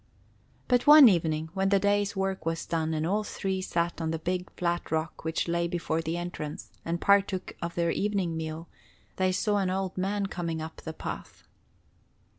But 0.67 0.87
one 0.87 1.07
evening, 1.09 1.51
when 1.53 1.69
the 1.69 1.77
day's 1.77 2.15
work 2.15 2.43
was 2.43 2.65
done, 2.65 2.95
and 2.95 3.05
all 3.05 3.23
three 3.23 3.61
sat 3.61 4.01
on 4.01 4.09
the 4.09 4.17
big, 4.17 4.49
flat 4.57 4.89
rock 4.89 5.23
which 5.23 5.47
lay 5.47 5.67
before 5.67 6.01
the 6.01 6.17
entrance, 6.17 6.71
and 6.83 6.99
partook 6.99 7.55
of 7.61 7.75
their 7.75 7.91
evening 7.91 8.35
meal, 8.35 8.67
they 9.17 9.31
saw 9.31 9.57
an 9.57 9.69
old 9.69 9.95
man 9.99 10.25
coming 10.25 10.59
up 10.59 10.77
the 10.77 10.93
path. 10.93 11.43